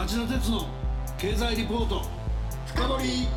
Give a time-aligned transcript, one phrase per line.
[0.00, 0.66] 町田鉄の
[1.18, 2.02] 経済リポート。
[2.64, 3.28] 深掘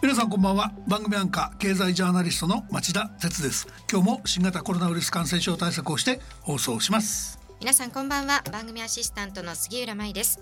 [0.00, 0.72] 皆さんこんばんは。
[0.86, 3.66] 番組アンカー経済ジャーナリストの町田鉄です。
[3.90, 7.40] 今日も新型コロナウイルス感染症対策をして放送します。
[7.58, 8.44] 皆さんこんばんは。
[8.52, 10.38] 番組アシスタントの杉浦舞です。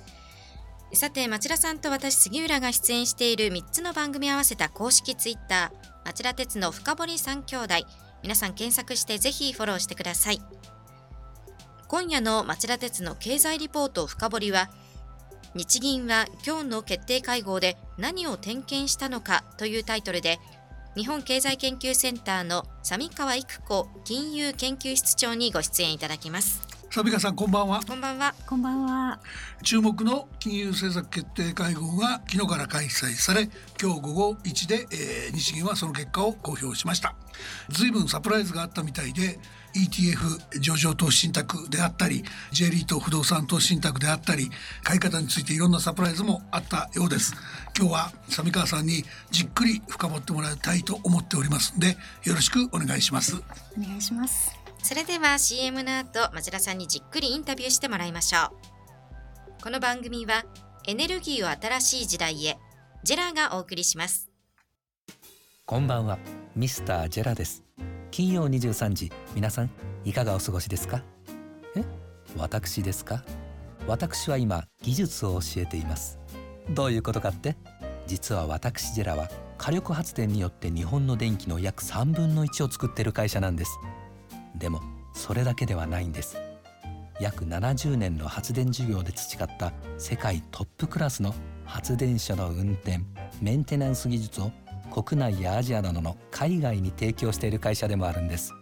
[0.92, 7.74] さて町田さんと私杉浦が出演している3つの番組合わせた公式ツイッター町田鉄の深堀三兄弟。
[8.22, 10.42] 皆さん検索してぜひフォローしてください
[11.90, 14.70] 今夜の町田鉄の経済リポート深掘りは
[15.56, 20.38] 日銀は今日の決定会合で何を点検したのかというタイトルで
[20.94, 26.62] 日本経済研究センターの三川育子金融研究室長にご出演いただきます。
[26.92, 27.80] サビカさんこんばんは。
[27.84, 28.34] こんばんは。
[28.46, 29.20] こんばんは。
[29.64, 33.48] 注目の金融政策決定会合が昨日から開催され
[33.80, 37.16] 今日午後1で、えー、日銀はその結果を公表しました。
[37.68, 39.40] 随分サプライズがあったみたいで
[39.74, 44.50] ETF 上場投資信託であったり J リート不動産投資信託であったり
[44.82, 47.34] 買い方についていろんなサプライズもあったようです。
[47.76, 53.36] 今日は三川さんにじっくり深掘ってもらいたいと思っておりますのでよろしくお願いします。
[53.36, 54.54] お願いします。
[54.82, 58.54] それでは CM の後町田さんにじっくりインタビューしてもらいましょ
[59.58, 59.62] う。
[59.62, 60.44] この番組は
[60.86, 62.58] エネルギーを新しい時代へ
[63.04, 64.30] ジェラがお送りします。
[65.70, 66.18] こんばんは
[66.56, 67.62] ミスタージェラです
[68.10, 69.70] 金曜23時皆さん
[70.04, 71.04] いかがお過ごしですか？
[71.76, 71.84] え？
[72.36, 73.22] 私ですか？
[73.86, 76.18] 私は今技術を教えています。
[76.70, 77.56] どういうことかって？
[78.08, 79.28] 実は私ジェラは
[79.58, 83.78] 火力発電によって日本の電気の約3分の1を作ってる会社なんです。
[84.56, 84.80] でも
[85.14, 86.36] それだけではないんです。
[87.20, 91.32] 約70年の発電事業で培った世界トップクラスの
[91.64, 92.98] 発電所の運転
[93.40, 94.50] メンテナンス技術を
[94.90, 98.52] 国内やアジアなどの海外に提供している会社でもあるんです。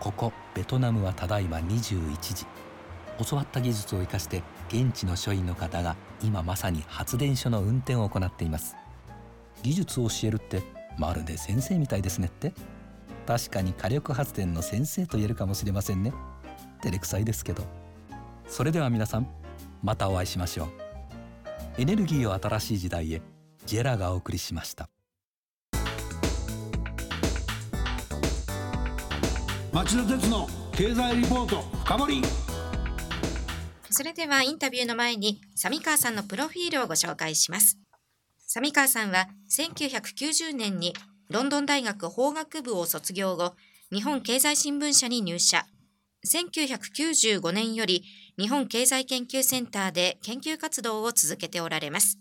[0.00, 2.46] ここベトナムはただいま21時。
[3.28, 8.76] 教わった技術を生かして現地の所員の方が今まさに発電所の運転を行っています。
[9.62, 10.62] 技術を教えるって
[10.98, 12.52] まるで先生みたいですねって。
[13.26, 16.12] 確かに火力発電の先生と言えるかもしれませんね。
[16.82, 17.62] 照れくさいですけど。
[18.48, 19.28] それでは皆さん
[19.82, 20.68] またお会いしましょう。
[21.78, 23.22] エネルギーを新しい時代へ
[23.66, 24.88] ジェラがお送りしました。
[29.72, 32.22] 町田鉄の経済リポート深掘り
[33.90, 37.78] それではインタビューの前に三川さんのプロフィールをご紹介します
[38.46, 40.94] 三川さんは1990年に
[41.32, 43.54] ロンドン大学法学部を卒業後、
[43.90, 45.64] 日本経済新聞社に入社。
[46.26, 48.04] 1995年より
[48.38, 52.18] 日本経済研究センターで研究活動を続けておられます。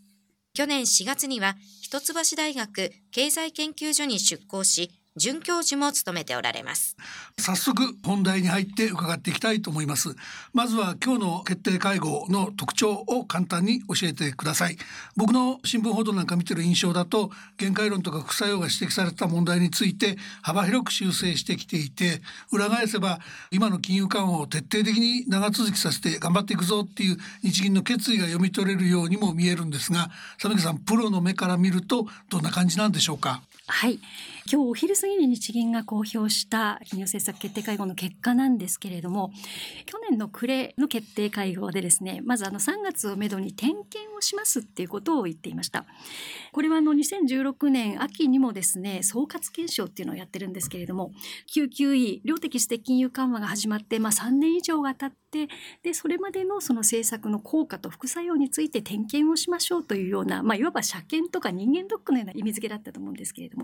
[0.53, 6.95] 去年4月には一橋大学経済研究所に出向し、准教授も務めておられます。
[7.38, 10.16] 早速本題に入って伺っていきたいと思います。
[10.53, 14.77] まずは今日の決定会合の特徴を簡単に教えてください。
[15.17, 23.19] 僕の新聞報道なんか見てる印象だと限界論とか副作用が指摘された問題について幅広く修正してきていて裏返せば
[23.51, 30.09] 今の金融緩和を徹底的に長続きさせて頑張っていくぞっていう日銀の決意が読み取れるようにも見えるんですが
[30.41, 33.41] 佐木さんプロの目から見るとどんな感じなんでしょうか？
[33.71, 33.99] はい。
[34.51, 39.31] 今日お昼過ぎに日銀が公表した金融政策決定会合の結果なんですけれども
[39.85, 45.85] 去年の暮れの決定会合でですねまずあの3月をめどに点検をしますっていうことを言っていました。
[46.51, 51.11] これはあの2016年秋にもですね総括検証っていうのをやってるんですけれども
[51.55, 55.47] QQE 量的質的金融緩和が始まってまあ3年以上が経って
[55.83, 63.60] でそれまでのその政策の効果と副作用について点検をしましょうというようなまあいわば車検とか人間ドックのような意味付けだったと思うんですけれども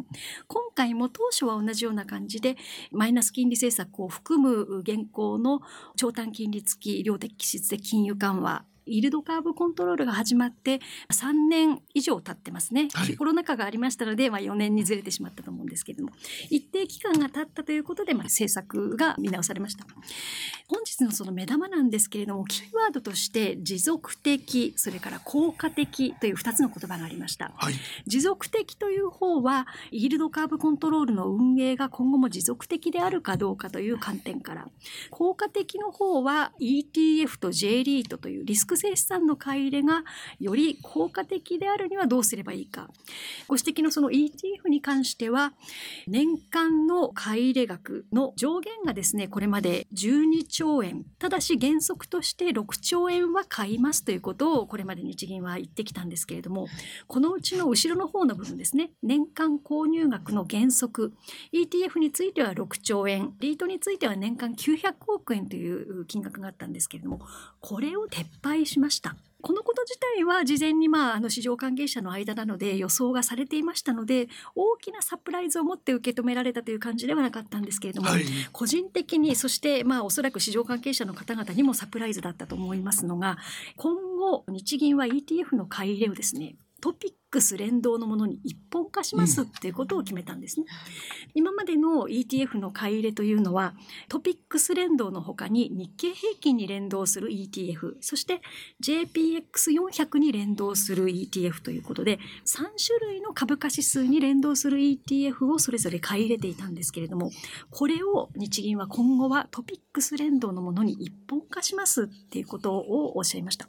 [0.47, 2.57] 今回も当初は同じような感じで
[2.91, 5.61] マイナス金利政策を含む現行の
[5.95, 10.79] 長短金利付き量的質的金融緩和イールドカーブコントロールが始まって
[11.11, 16.11] 3年以上経ってますね、はい、コロナ禍がありましたので、まあ、4年にずれてしまったと思うんですけれども。
[16.49, 19.85] 一定期間が経ったということで、まあ、政策が見直されました。
[20.67, 27.73] 本日のその目玉なんですけれどもキーワードとして持続的それから効果的という2つの言葉がありました、はい、
[28.05, 34.67] 持続的という方はイールドカーブコントロールの運営が今後も持続的であるかどうかという観点から。
[35.09, 40.03] 効果的の方は ETF と J リートというリスク性資産の買い入れが
[40.39, 42.89] より効果的であるにはどうすればいいか。
[43.47, 45.53] ご指摘のその ETF に関しては
[46.07, 56.67] 年間の買い入れ額の上限がですねこれまで12兆円ただし原則として6兆円は買いますということをこれまで日銀は言ってきたんですけれども
[57.07, 61.13] このうちの後ろの方の部分ですね年間購入額の原則
[61.53, 67.21] ETF については6兆円リートについては年間900億円という金額があったんですけれども
[67.59, 69.15] これを撤廃しました。
[69.41, 83.37] このこと自体は事前にまああの市場関係者の間なので予想がされていましたので大きなサプライズを持って受け止められたという感じではなかったんですけれども、はい、個人的にそしてまあおそらく市場関係者の方々にもサプライズだったと思いますのが
[83.75, 90.65] 今後日銀は ETF の買い入れをですねトピックス連動のものに一本化しますっていうことを決めたんですね。
[90.67, 93.73] うん、今までの ETF の買い入れというのは
[94.09, 98.41] トピックス連動のほかに日経平均に連動する ETF そして
[98.83, 107.31] JPX400 に連動する ETF ということで3種類の株価指数に連動する ETF をそれぞれ買い入れていたんですけれども
[107.69, 113.67] これを日銀は今後はトピックス連動のものに一本化しますっていうことをおっしゃいました。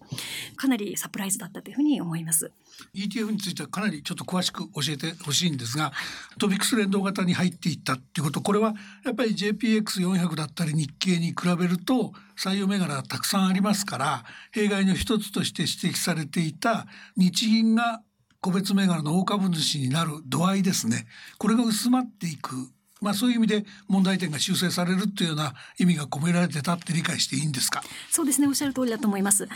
[0.57, 2.53] かなりサプライズだったというふうに思います。
[2.95, 5.93] ETF についてはかなりちょっと詳しく教えてほしいんですが
[6.39, 8.41] トピックス連動型に入っていったっていうこと。
[8.41, 16.87] これはやっぱり JPX400 だったり日経に比べると採用銘柄たくさんありますから弊害の一つとして指摘されていた
[17.17, 18.03] 日銀が
[18.41, 21.07] 個別銘柄の大株主になる度合いですね。
[21.39, 27.83] これが薄まっていくまあ、そういう意味で問題点が修正されるというような意味が込められてたって理解していいんですか？
[28.11, 29.49] そうですねおっしゃる通りだと思います。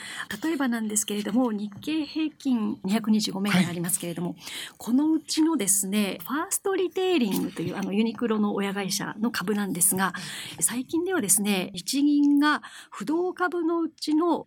[0.43, 4.39] 例えばなんですけれども日経平均225銘柄ありますけれども、はい、
[4.77, 10.13] このうちのですねファーストリテイリングというあのユニクロの親会社の株なんですが
[10.61, 14.45] 最近ではですね日銀が不動株のうちの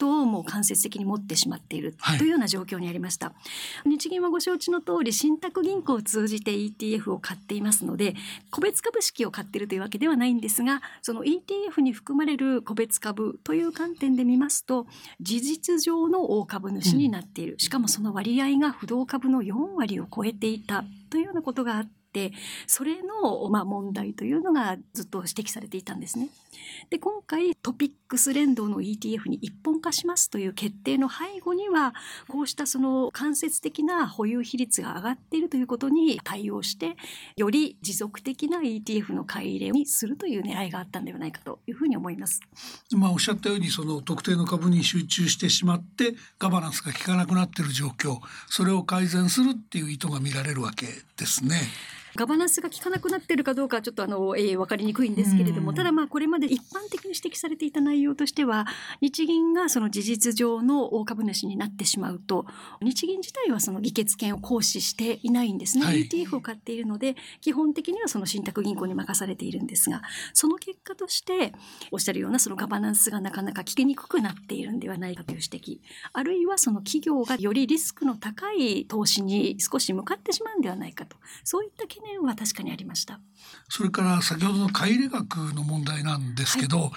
[0.00, 3.34] 40%をもう間接的に持ってしまっているというような状況にありました、は
[3.86, 8.14] い、日銀はご承知の通り信託銀行を通じて ETF を買っていますので
[8.50, 14.86] 個別株式を買ってるというわけではないんですがその ETF に含まれる個別株という観点で見ますと
[15.20, 22.32] 事実上の大株主になっている、しかもその割合が不動株の4割を超えていたというようなことがあってて
[22.68, 26.28] それの、まあ、問題というのがずっと指摘されていたんですね。
[26.88, 31.94] で今回トピックス連動の ETF に一本化しますという決定の背後には
[32.28, 36.96] こうしたその間接的な保有比率が上がっているということに対応して
[37.36, 42.40] より持続的な ETF の買い入れにするという狙いがあったんではないかというふうに思います。
[42.92, 48.18] まあ、おっしゃったようにその特定の株に集中してしまってガバナンスが効かなくなっている状況
[48.48, 51.56] それを改善するっていう意図が見られるわけですね。
[52.16, 58.66] ガバナンスが効かなくなっているかどうかちょっとあの、えー、分かりにくいんですけれども、ただまあこれまで一般的に指摘されていた内容としては
[59.00, 62.46] 日銀がその事実上の大株主になってしまうと
[62.80, 70.02] 日銀自体はその議決権を行使していないんですね、はい、ETF を買っているので基本的にはその信託銀行に任されているんですが
[70.32, 71.52] その結果として
[71.90, 75.78] おっしゃるようなそのガバナンスがなかなか聞きにくくなっているんではないかという指摘。
[76.12, 81.16] あるいはその企業がよりリスクの高い投資に少し向かってしまうんではないかと。
[81.42, 83.20] そういった懸念は確かにありました。
[83.68, 86.90] それから先ほどの買い入れ額の問題なんですけど、はい、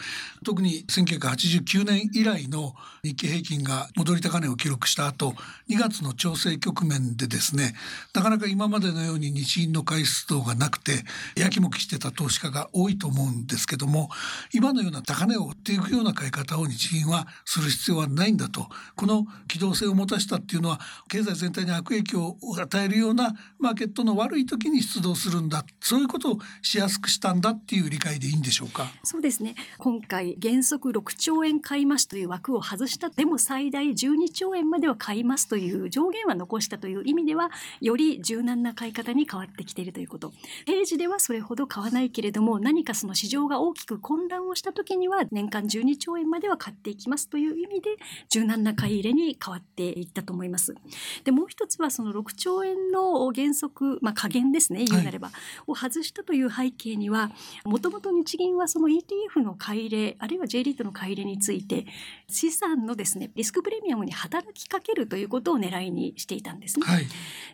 [0.45, 2.73] 特に1989年以来の
[3.03, 5.33] 日経平均が戻り高値を記録した後
[5.69, 7.73] 2月の調整局面でですね
[8.13, 11.03] なかなか今までのように日銀の買い出動がなくて
[11.35, 14.09] やきもきしてた投資家が多いと思うんですけども
[14.53, 20.79] 今のような高値を追っていくような買い方を日銀はする必要はないんだとこの機動性を持たしたっていうのは
[21.09, 28.87] 経済全体に悪影響を与えるようなマーケットの悪い時に出動するんだそういうことをしやすくしたんだっていう理解でいいんでしょうか？
[29.03, 29.55] そうですね。
[29.77, 33.09] 今回原則6兆円買いますという枠を外した。
[33.09, 40.33] でも最大12兆円までは買いますという上限は残したという意味ではより柔軟な買い方に変わってきているということ。
[40.65, 47.91] 平時ではそれほど買わないけれども何かその市場が大きく混乱をした時には年間12兆円までは買っていきますという意味で
[48.29, 50.75] 柔軟な買い入れに変わっていったと思います。
[51.23, 54.85] でもう一つはその6兆円の原則、まあ、加減ですね。
[54.89, 55.35] 言うなれば、はい、
[55.67, 57.31] を外したという背景には
[57.65, 61.85] もともと日銀はその ETF の買い入れあるいは J リートの買い入れについて
[62.29, 66.85] 資産のですねリスクプレミアムに働きかけるということを狙いにしていたんですね。
[66.85, 67.07] はい、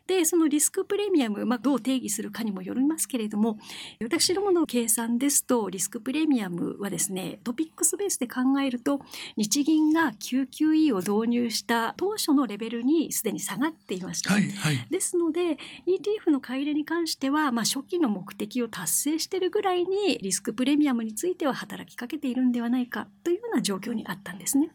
[0.08, 3.58] でそのリスクプレミアム、まあ、どう定義するかにもよりますけれども
[4.02, 9.02] 私どもの計算ですとリスクプレミアムはですねトピックスベースで考えると
[9.38, 14.34] 日銀が QQE を導入した当初のレベルにすでに下がっていました。
[14.34, 24.72] はいはい、ですので ETF の買い入れに関してしては、まあ、初期の目的を達成しているぐらいにリスクプレミアムについては働きかけているんではないかというような状況にあったんですね。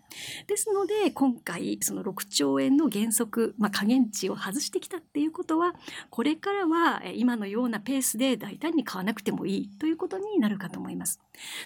[0.47, 5.75] ですので今回その6兆円の原則、まあ、下限値を外してきたっていうことは
[6.09, 11.21] これからは今のようなペースで大胆に買わなくてもいいということになるかと思います。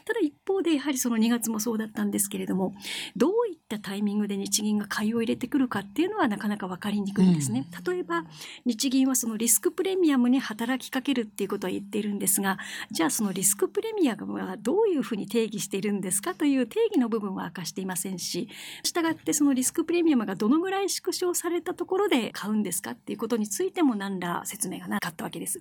[0.05, 2.75] ただ一方でやはりその2月もそうだったんですけれども
[3.15, 7.69] どういったタイミングで日銀が買いを入れてくるかっていうのはなかなか分かりにくいんですね。
[7.73, 8.25] うん、例えば
[8.65, 12.59] 日銀はそのリスクプレミアムに働きかけるっていうことは言っているんですが
[12.90, 18.49] じゃあそのリスクプレミアムはどういうふうに定義しているんですかという定義の部分は明かしていませんし
[18.83, 25.61] したがってそのリスクプレミアムがどのぐらい縮小されたところで買うんですかっていうことについても何ら説明がなかったわけです。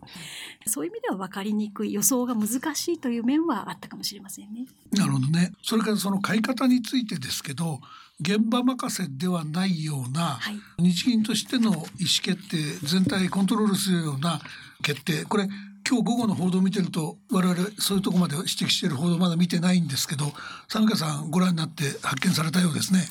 [0.65, 4.65] そういう意味では分かりにくい予想が難しいという面はあったかもしれませんね。
[4.91, 5.51] なるほどね。
[5.61, 7.79] それからその買い方についてですけど
[8.21, 11.85] 現場任せではないような、はい、日銀としての意思
[12.23, 14.39] 決定全体コントロールするような
[14.81, 15.23] 決定。
[15.25, 15.47] これ
[15.87, 20.25] 今日午後の報道を見てると我々そういうとこまで指摘している報道まだ見てないんですけど
[20.67, 23.01] 三家さんご覧になって発見されたようですね。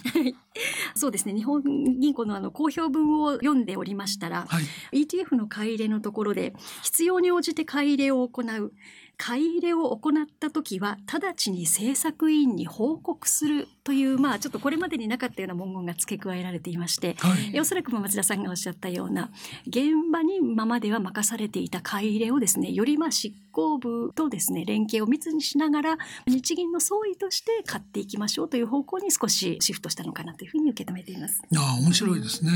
[0.95, 1.35] そうですね。
[1.35, 1.63] 日本
[1.99, 4.61] 銀行のあの公表文を読んでおりましたら、は
[4.93, 8.73] い、ETF の買い入れのところで必要に応じて買い入れを行う
[9.21, 19.31] 買い入れを行った時は直ちに政策委員に報告するというまあちょっとこれまでになかったような文言が付け加えられていまして、はい、おそらく松田さんがおっしゃったような
[19.67, 31.43] 現場に今までは任されていた買い入れをですねよりまあ執行部とですね連携を密にしながら日銀の総意として買っていきましょうという方向に少しシフトしたのかなというふうに受け止めています。
[31.55, 32.53] あ面白いですね。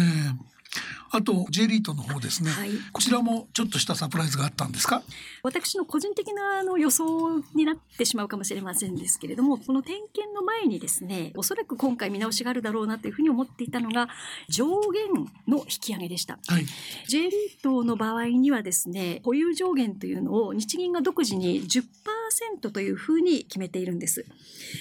[1.11, 5.02] あと J リートの方ですね、はい、こちらもちょっとしたサプライズがあったんですか？
[5.43, 14.09] 私の個人的なあの予想になってしまうかもしれませんですけれどもこの点検の前にですねおそらく今回見直しがあるだろうなというふうに思っていたのが
[14.49, 15.12] 上限
[15.47, 16.66] の引き上げでした、はい、
[17.09, 17.31] J リー
[17.62, 21.85] トの場合にはですね保有上限というのを日銀が独自に10%
[22.72, 24.24] というふうに決めているんです。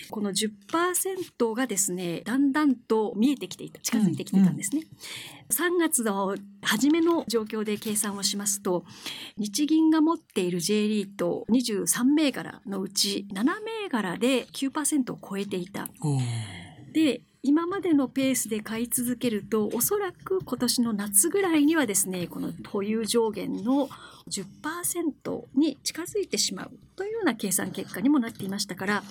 [0.09, 8.85] この10%がですねだんだんと見えてきていた近づいてきてたんですね、うんうん3月の初めの状況で計算をしますと
[9.37, 15.87] 日銀が持っている J リート23銘柄のうち7銘柄で9%を超えていた。
[16.91, 23.89] で今までのペースで買い続けるとおそらく今年の夏ぐらいにはですねこの保有上限の
[24.29, 29.03] 10%に近づいてしまうというような計算結果にもなっていましたから、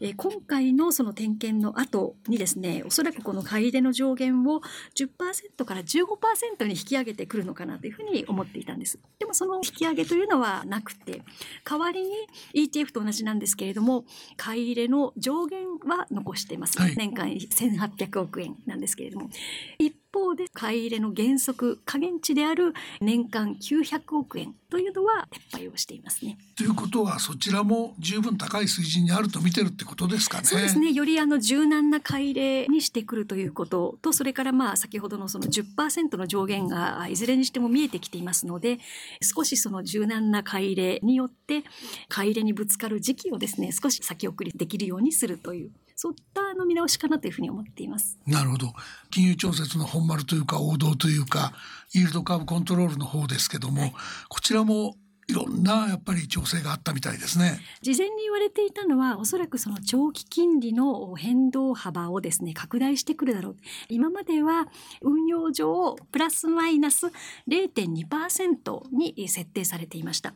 [0.00, 4.60] えー、今回のその点検の後にですねおそらくこの買い入れの上限を
[4.94, 8.98] 10%から15%に引き上げてくるのかなというふうに思っていたんです。
[9.18, 11.22] でもその引き上げというのはなくて
[11.64, 12.10] 代わりに
[12.54, 14.04] ETF と同じなんですけれども
[14.36, 19.30] 買い入れの上限は残しています、はい、年間1800億円なんですけれども
[19.78, 26.38] 一方で買い入れの原則下限値である年間900億円というのは撤廃をしていますね。
[26.56, 30.44] ということはそちらも十分高い水準にあると見てるってことですかね。
[30.44, 38.78] そうですねよりあの柔軟な買い入れにしてくるということとそれからまあ先ほどのその10%の上限がいずれにしても見えてきていますので
[39.22, 41.64] 少しその柔軟な買い入れによって
[42.08, 45.70] 買い入れにぶつかる時期をですね少し先送りできるようにするという
[46.02, 48.18] そういったの見直しかなというふうに思っています。
[48.26, 48.72] なるほど。
[49.10, 51.52] 金融調節の本丸というか王道というか、
[51.94, 53.94] イールドカーブコントロールの方ですけども、はい、
[54.30, 54.94] こちらも
[55.30, 57.60] いろんなやっぱり調整があったみたいですね。
[57.82, 63.56] 事前に言われていたのはおそらくその長期金利の変動幅をですね拡大してくるだろう。
[63.88, 64.66] 今までは
[65.00, 67.06] 運用上プラスマイナス
[67.48, 70.34] 0.2%に設定されていました。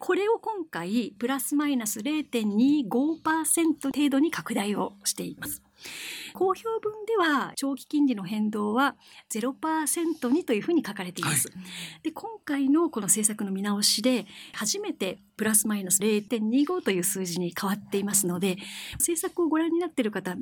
[0.00, 5.62] これを今回プラスマイナス0.25%程度に拡大をしています。
[6.32, 8.96] 公表文では長期金利の変動は
[9.32, 11.48] 0%にというふうに書かれています。
[11.48, 18.56] はい、で今回のこの政策の見直しで初めてプラスマイナス0.25という数字に変わっていますので
[18.94, 20.36] 政策をご覧になっている方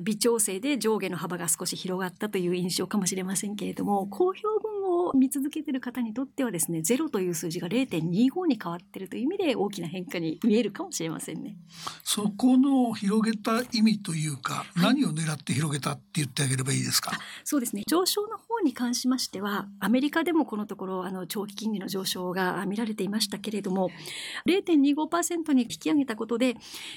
[0.00, 4.67] 微調整で上下の幅が少し広がったという印象かもしれませんけれども公表文
[5.08, 11.56] を見続けている方にとってはですね0という数字が0.25に変わっているという意味で大きな変化に見えるかもしれませんね。
[12.02, 17.12] そこの広げた意味というか、何を狙って広げたって言ってあげればいいですか？
[17.44, 23.90] そうですね上昇の方に関しましてはアメリカでもこのところあの長期金利の上昇が見られていましたけれども
[24.46, 26.56] 0.25%に引き上げたことで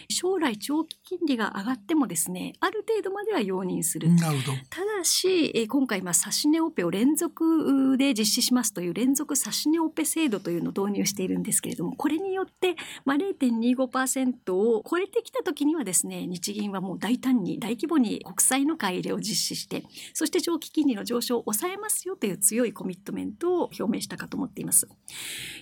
[0.09, 19.83] 将来長期金利が上がってもですねある程度までは容認するなるほどただだし、えー、今回まあ指値オペを連続で実施しますという連続指値オペ制度というのを導入しているんですけれどもこれによって、ま、0.25%を超えてきた時にはですね日銀はもう大胆に大規模に国債の買い入れを実施して
[20.15, 24.87] そして長期金利の上昇を抑えますよという強いコミットメントを表明したかと思っています。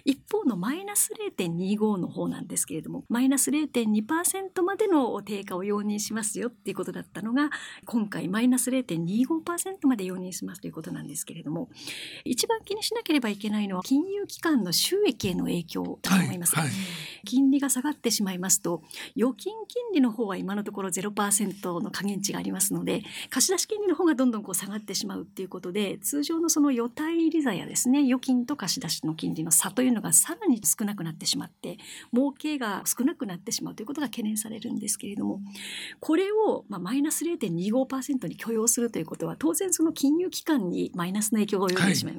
[0.06, 7.50] 一方のマイナス0.25の方なんですけれどもマイナス0.2%までの低下を容認しますよっていうことだったのが
[7.86, 11.70] 今回マイナス0.25%まで容認しますということなんですけれども
[12.30, 16.74] 一番気にしなければいけないのは金融機関の収益への影響だと思います、はいはい、
[17.26, 18.84] 金利が下がってしまいますと
[19.18, 31.78] 預金金利の方は今のところ0%の加減値がありますので貸出金利の方がどんどんこう下がってしまうっていうことで通常のその予対利ざやですね預金と貸出の金利の差というのがさらに少なくなってしまって
[32.14, 35.40] 儲けが少なくなってしまうということが懸念されるんですけれども
[36.00, 42.19] これをまあマイナス0.25%に許容するということは当然その金融機関にマイナスの影響が及んでしまいま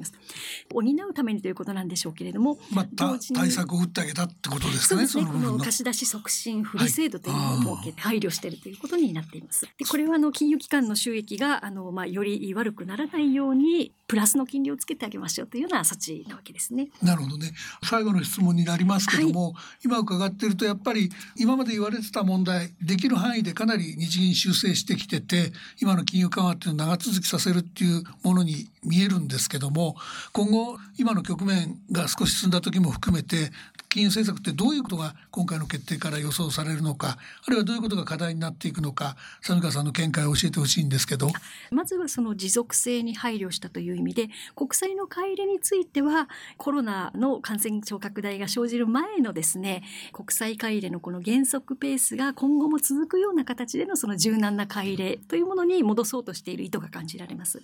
[0.73, 2.87] 補うためにということなんでしょうけれども、まあ、
[3.33, 5.45] 対策を打ってあげたってことですかねそうですね。
[5.45, 9.67] この貸出促進不利制度というのを設けて配慮しているということになっています。
[9.77, 16.89] でこれはあの金融機関の収益があの、まあ、より悪くならないようにプラスの金利をつけてあげましょうというような措置なわけですね。
[17.01, 17.53] なるほどね。
[17.83, 29.95] 最後の質問になりますけども、はい、今伺っているとやっぱり今まで言われてた問題できる範囲でかなり日銀修正してきてて今の金融緩和っていうのを長続きさせるっていうものに見えるんですけども
[30.31, 33.51] 今後今の局面が少し進んだ時も含めて
[33.89, 41.29] 金融政策ってどういうことが今回の決定から予想されるのかあるいはどういうことが課題になっていくのか佐川さんの見解を教えてほしいんですけど。
[41.71, 49.83] まずはその持続性に配慮したという意味で国債の買い入れについてはコロナの感染症拡大が生じる前のですね
[50.13, 57.61] 国債買い入れのこの原則ペースが今後も続くような形でのその柔軟な買い入れというものに戻そうとしている意図が感じられます。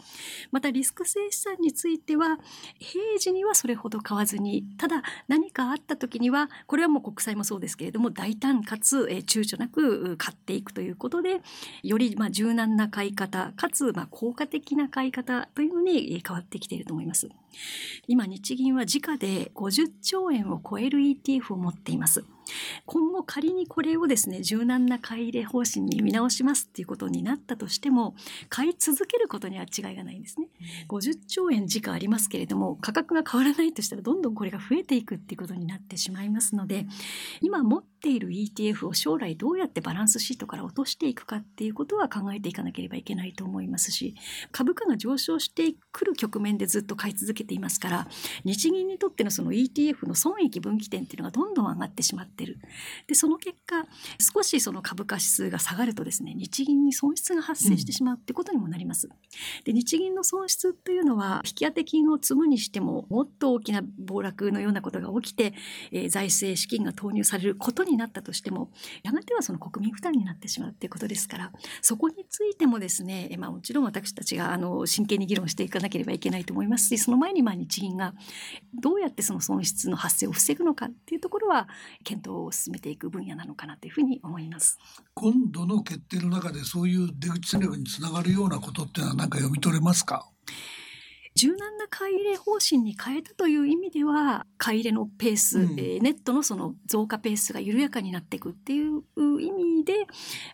[0.51, 2.37] またリスク性資産については
[2.79, 11.41] 平時にはそれほど買わずにただ何かあった時にはこれはもう国債もそうですけれども大胆かつ、えー、躊躇なく買っていくということで
[11.83, 17.29] よりまあ柔軟な買い方かつまあ効果的な買い方というのに変わってきていると思います。
[18.07, 22.23] 今日銀は時価で50兆円を超える ETF を持っています。
[22.85, 28.15] 今後仮にこれをですね柔軟な買い入れ方針に見直しますっていうことになったとしても
[28.49, 30.47] 買い続けることには違いがないんですね。
[30.87, 36.85] 50兆円時価ありますけれども価格が変わらないとしたらどんどんこれが増えていくっていうことになってしまいますので
[37.41, 44.15] 今持っている ETF を将来どうやってバランスシートから落としていくかっていうことは考えていかなければいけないと思いますし
[44.51, 48.07] 株価が上昇してくる局面でずっと買い続けけていますから
[48.43, 52.57] 日銀にとってのその ETF の損益分岐点っていうのがどんどん上がってしまってる
[53.07, 53.85] でその結果
[54.19, 59.09] 少しその株価指数が下がるとですね日銀に損失が発生してしまうってことにもなります。
[59.63, 65.53] で日銀の損失というのは引き当て金を積むにしてももっと大きな暴落のようなことが起きて、
[65.91, 68.71] えー、財政資金が投入されることになったとしても
[69.03, 78.13] やがてはその国民負担になってしまうっていうことですからそこについてもですね、まあ、もちろん私たちがあの真剣に議論していかなければいけないと思いますしその前にまあ日銀が
[78.73, 81.67] どうやってその損失の発生を防ぐのかっていうところは
[82.03, 84.77] 検討を進めていく分野なのかなというふうに思います。
[85.13, 90.29] 今度の決定の中でそういう出口戦略につながるようなことっていうのは何か読み取れますか？
[91.37, 99.93] 柔軟な買い入れ方針に変えたという意味では買い入れのペース、うん、えネットのその増加ペースが緩やかになっていくっていう意味で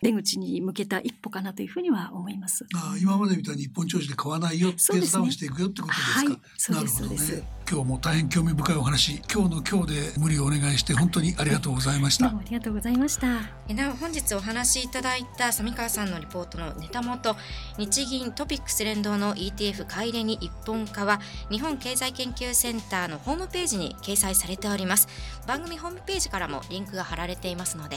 [0.02, 2.66] 出口に向けた一歩かなというふうには思います。
[2.74, 6.18] あ今までみたいに一本調子で買わないよ、ペースダウンしていくよってことですか。
[6.18, 7.63] はい、なるほどね。
[7.70, 12.26] 今日も大変興味深いお話今日の今日で無理をお願いして本当にありがとうございました。
[12.26, 13.26] ありがとうございました。
[13.72, 17.36] なお本日お話しいただいた三川さんのリポートのネタ元
[17.78, 25.08] 日銀トピックス連動の ETF 買い入れに一本化は日本経済研究センターのホームページに掲載されております。
[25.46, 27.96] 番組ホームページからもリンクが貼られていますので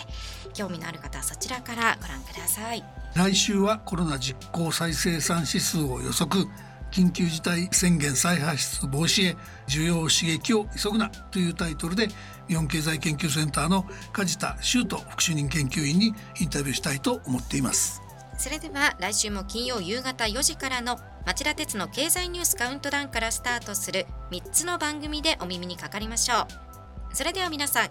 [0.54, 2.84] 興味のある方はそちらからご覧ください。
[3.16, 6.48] 来週はコロナ実効再生産指数を予測
[6.92, 12.08] 緊急事態宣言再発出防止へ需要刺激を急ぐなというタイトルで
[12.48, 18.02] 日本経済研究センターの梶田修斗副主任研究員にインタビューしたいと思っています。
[18.38, 27.16] それでは来週も金曜夕方4時からの町田鉄の経済ニュースカウントダウンからスタートする3つの番組でお耳にかかりましょう。
[27.16, 27.90] それでは皆さん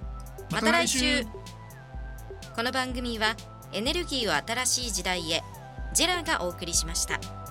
[0.51, 1.25] また来週。
[2.55, 3.37] この番組は
[3.73, 5.43] エネルギーを新しい時代へ
[5.93, 7.46] ジェラがお送りしました。